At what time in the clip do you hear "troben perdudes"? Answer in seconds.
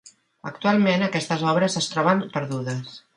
1.93-2.99